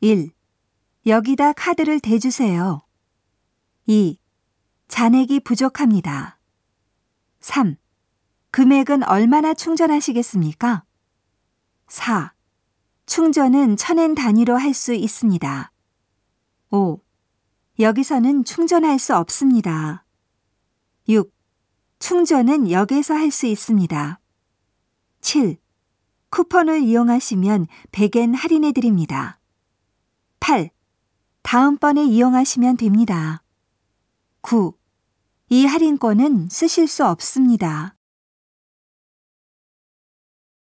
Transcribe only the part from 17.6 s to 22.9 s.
여기서는 충전할 수 없습니다. 6. 충전은